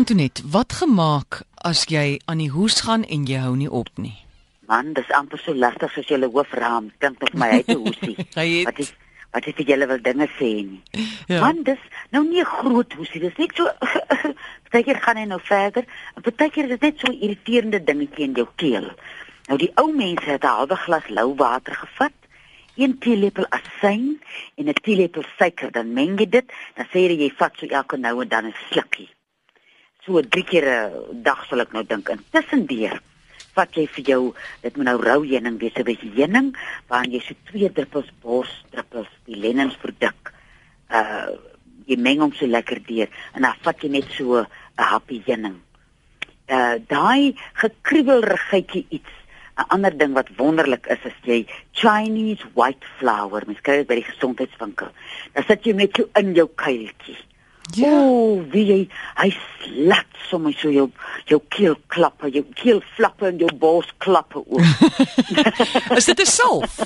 [0.00, 4.14] Antonet, wat gemaak as jy aan die hoes gaan en jy hou nie op nie?
[4.70, 8.14] Man, dis amper so lastig as julle hoofraam dink nog my het 'n hoesie.
[8.38, 8.94] Het- Wat is
[9.32, 10.80] wat is dit julle wil dinge sê nie.
[11.28, 11.40] Ja.
[11.44, 11.82] Man, dis
[12.16, 13.68] nou nie 'n groot hoesie, dis net so
[14.70, 15.84] partykeer gaan hy nou verder.
[16.16, 18.88] En partykeer is dit net so 'n irriterende dingetjie in jou keel.
[19.52, 22.16] Nou die ou mense het 'n halwe glas lou water gevat,
[22.76, 24.16] een teelepel asyn
[24.56, 27.96] en 'n teelepel suiker, dan meng jy dit, dan sê jy jy vat so elke
[27.98, 29.08] nou en dan 'n slukkie.
[30.04, 32.08] So drie keer 'n dag sal ek nou dink.
[32.08, 33.00] Intussendeur
[33.54, 36.56] vat jy vir jou, dit moet nou rou heuning wees, 'n bietjie heuning,
[36.88, 40.32] waarin jy so twee druppels borsdruppels die lennensproduk
[40.90, 41.36] uh
[41.86, 45.60] jy meng hom so lekker deur en dan vat jy net so 'n happie heuning.
[46.48, 49.10] Uh daai gekruwelrigheidjie iets
[49.58, 53.94] 'n ander ding wat wonderlik is is jy Chinese white flour, mens kry dit by
[54.00, 54.88] die gesondheidswinkel.
[55.34, 57.18] Dan sit jy met so in jou kuiltjie.
[57.74, 57.92] Ja.
[58.02, 58.78] O, wie jy
[59.20, 59.28] hy
[59.62, 60.88] slat sommer so jou
[61.28, 64.60] jou keel klappe, jou keel flappe en jou bors klappe ook.
[65.98, 66.80] Is dit 'n salf?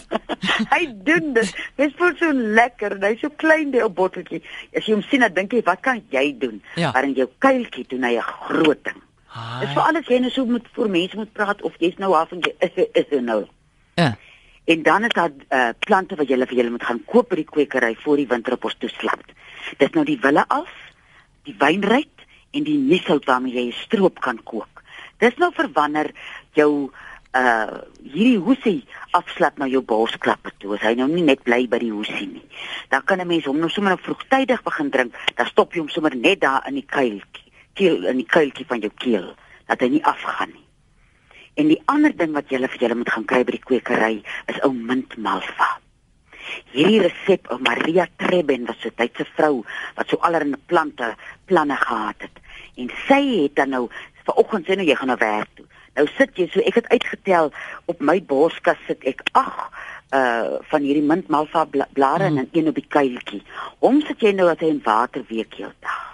[0.75, 1.55] hy doen dit.
[1.77, 2.99] Dit voel so lekker.
[3.01, 4.43] Hy's so klein die ou botteltjie.
[4.77, 6.63] As jy hom sien, dan dink jy, wat kan jy doen?
[6.77, 6.93] Ja.
[6.93, 9.01] Maar in jou kuiltjie doen hy 'n groot ding.
[9.61, 12.33] Dis vir alles jy nou so moet vir mense moet praat of jy's nou af
[12.33, 13.45] en jy is is nou.
[13.99, 14.15] Ja.
[14.65, 17.49] En dan is daar uh, plante wat jy vir julle moet gaan koop by die
[17.49, 19.25] kwekery voor die winter op ons toeslap.
[19.79, 20.71] Dis nou die wille af,
[21.45, 22.25] die wynryk
[22.57, 24.83] en die niesout waarmee jy 'n stroop kan kook.
[25.21, 26.11] Dis nou vir wanneer
[26.55, 26.91] jou
[27.35, 30.75] uh hierdie hoesie afslap na jou borsklappe toe.
[30.75, 32.45] As hy nou nie net bly by die hoesie nie.
[32.89, 35.15] Dan kan 'n mens hom nou sommer vroegtydig begin drink.
[35.37, 38.81] Dan stop jy hom sommer net daar in die kuiltjie, keel in die kuiltjie van
[38.81, 39.35] jou keel
[39.67, 40.64] dat hy nie afgaan nie.
[41.55, 44.15] En die ander ding wat jy vir julle moet gaan kry by die kwekery
[44.51, 45.69] is ou mintmalva.
[46.75, 49.65] Hierdie resep ou Maria Treben was 'n Duitse vrou
[49.97, 51.15] wat so allerlei plante
[51.47, 52.37] planne gehad het.
[52.77, 53.89] En sy het dan nou
[54.27, 55.67] vanoggend sê nou jy gaan na werk toe.
[55.95, 57.53] Nou sit jy so ek het uitgetel
[57.85, 59.71] op my borskas sit ek 8
[60.15, 62.39] uh van hierdie mintmalva bla blare mm.
[62.39, 63.43] en een op die kuiltjie.
[63.79, 66.14] Hom sit jy nou as hy in water week heeldag.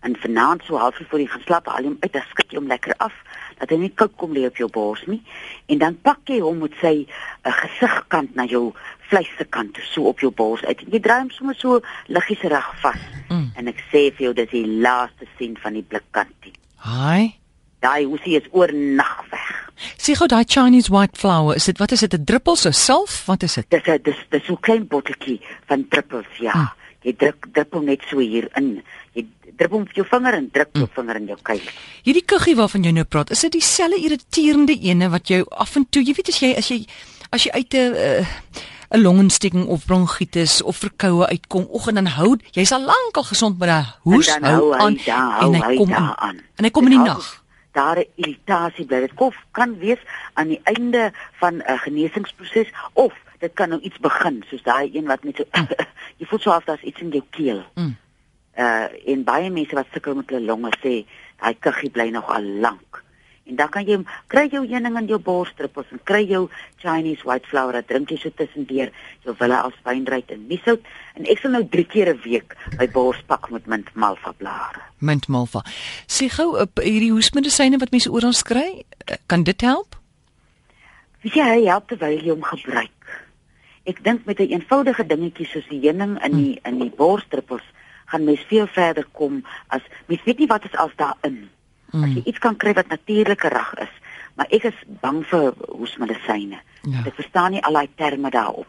[0.00, 2.70] En vanaand so halfuur voor jy gaan slaap, haal hom uit, dan skud jy hom
[2.70, 3.12] lekker af
[3.60, 5.20] dat hy nie koud kom lê op jou bors nie.
[5.68, 8.70] En dan pak jy hom met sy uh, gesigkant na jou
[9.10, 10.86] vleisse kant toe, so op jou bors uit.
[10.88, 13.02] Jy draai hom sommer so liggies reg vas.
[13.28, 13.50] Mm.
[13.60, 16.54] En ek sê vir jou dis die laaste sien van die blikkantie.
[16.86, 17.36] Haai.
[17.84, 19.52] Daai hoesie is oornag weg.
[19.96, 23.24] Sien gou daai Chinese white flour, is dit wat is dit 'n druppels of salf?
[23.26, 23.70] Wat is dit?
[23.70, 26.52] Dis 'n dis dis so 'n klein botteltjie van druppels, ja.
[26.52, 26.79] Hmm.
[27.02, 28.82] Jy druk druppel net so hier in.
[29.16, 31.62] Jy drup hom op jou vinger en druk jou vinger in jou kuil.
[32.04, 35.86] Hierdie kuggie waarvan jy nou praat, is dit dieselfde irriterende ene wat jou af en
[35.88, 36.84] toe, jy weet as jy as jy
[37.30, 38.26] as jy uit 'n uh,
[38.90, 43.22] 'n longontsteking of bronkietis of verkoue uitkom, och en dan hou jy's al lank al
[43.22, 45.88] gesond met daai hoes en dan hou hy aan daar, hou en hy hy kom
[45.88, 46.40] in, aan.
[46.56, 47.44] en hy kom in die nag.
[47.72, 49.00] Daar 'n irritasie bly.
[49.00, 49.98] Dit kof kan wees
[50.34, 55.08] aan die einde van 'n genesingsproses of dit kan nou iets begin soos daai een
[55.08, 55.44] wat met so
[56.20, 57.64] jy voel so of daar's iets in jou keel.
[57.74, 57.96] Mm.
[58.58, 61.04] Uh en baie mense wat sukkel met hulle longe sê
[61.40, 63.04] daai kuggie bly nog al lank.
[63.50, 63.96] En dan kan jy
[64.30, 66.44] kry jou heuning in jou borsdruppels en kry jou
[66.78, 68.92] Chinese white flour, dat drink jy so tussendeur
[69.24, 70.84] jou wille as wynryk en niesout
[71.18, 74.84] en ek sal nou 3 keer 'n week my bors pak met mint malva blare.
[74.98, 75.64] Mint malva.
[76.06, 79.96] Sê gou op hierdie hoesmedisyne wat mense oral kry, eh, kan dit help?
[81.22, 82.99] Weet jy, hy help terwyl jy hom gebruik.
[83.86, 87.62] Ek dink met 'n een eenvoudige dingetjie soos die heuning in die in die borsdruppels
[88.06, 91.48] gaan mens veel verder kom as mens weet nie wat is als daarin.
[91.92, 93.90] As jy iets kan kry wat natuurlike reg is,
[94.36, 96.58] maar ek is bang vir hoesmedisyne.
[96.82, 97.02] Ja.
[97.06, 98.66] Ek verstaan nie al daai terme daarop.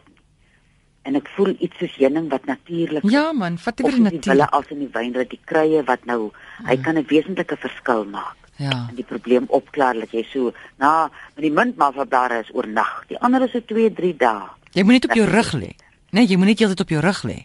[1.02, 4.12] En ek voel iets soos heuning wat natuurlik Ja man, vat dit weer in die
[4.12, 4.32] natuur.
[4.32, 6.30] wille as in die wynryk die kruie wat nou
[6.66, 8.86] hy kan 'n wesentlike verskil maak Ja.
[8.88, 13.04] en die probleem opklaar dat jy so na met die mintmalvablare is oornag.
[13.08, 14.48] Die ander is so 2, 3 dae.
[14.74, 15.72] Jy moet net op jou rug lê.
[16.12, 17.38] Nee, jy moet net heeltyd op jou rug lê.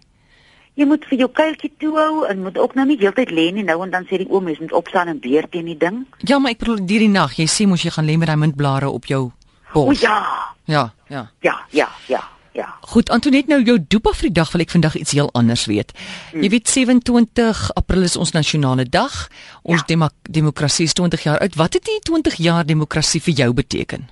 [0.77, 3.63] Jy moet vir jou kuiltjie toehou en moet ook nou nie heeltyd lê nie.
[3.63, 6.03] Nou en dan sê die oom mens moet opstaan en beer teen die ding.
[6.27, 8.37] Ja, maar ek bedoel deur die nag, jy sê mos jy gaan lê met daai
[8.37, 9.31] mintblare op jou
[9.73, 9.99] O bors.
[10.01, 10.19] ja.
[10.67, 11.31] Ja, ja.
[11.41, 12.21] Ja, ja, ja,
[12.53, 12.67] ja.
[12.81, 15.93] Goed, Antoinette, nou jou dopa vir die dag wil ek vandag iets heel anders weet.
[16.33, 19.27] Jy weet 27 April is ons nasionale dag.
[19.63, 19.85] Ons Ja.
[19.87, 21.55] demo demokrasie is 20 jaar oud.
[21.55, 24.09] Wat het die 20 jaar demokrasie vir jou beteken?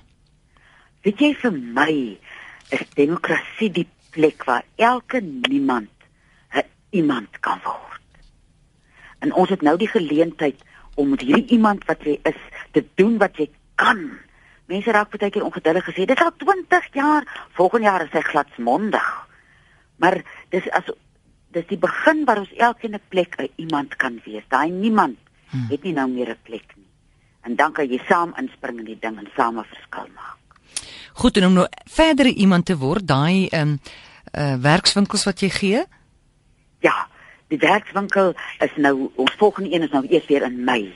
[1.04, 2.18] Weet jy vir my
[2.70, 5.90] is demokrasie die plek waar elke niemand
[6.52, 8.00] 'n iemand kan word.
[9.18, 10.62] En ons het nou die geleentheid
[10.94, 12.40] om met hierdie iemand wat jy is
[12.72, 14.18] te doen wat jy kan.
[14.66, 18.20] Mense raak baie keer ongeduldig gesê, dit is al 20 jaar, volgende jaar is hy
[18.20, 19.28] gladsmondig.
[19.96, 20.88] Maar dis as
[21.54, 24.44] dis die begin waar ons elkeen 'n plek 'n iemand kan wees.
[24.48, 25.66] Daai niemand hmm.
[25.70, 26.90] het nie nou meer 'n plek nie.
[27.42, 30.45] En dan kan jy saam inspring in die ding en saam 'n verskil maak.
[31.16, 33.80] Goed en om nou verder iemand te word, daai ehm um,
[34.36, 35.84] uh werkswinkels wat jy gee?
[36.84, 37.06] Ja,
[37.48, 40.92] die werkswinkel is nou ons volgende een is nou eers weer in Mei.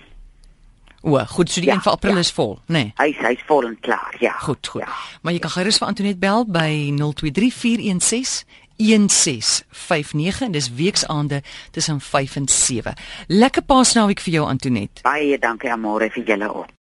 [1.00, 2.25] O, goed, so die ja, een vir April ja.
[2.26, 2.72] is vol, nê?
[2.72, 2.93] Nee.
[2.99, 4.34] Hy's hy's vol en klaar, ja.
[4.44, 4.84] Goed, goed.
[4.84, 4.96] Ja.
[5.22, 8.44] Maar jy kan gerus vir Antoinette bel by 023416
[8.81, 12.93] 1659 en dis weksaande tussen 5 en 7.
[13.26, 15.05] Lekker paasnaweek vir jou Antoinette.
[15.05, 16.76] Baie dankie aan môre vir julle ook.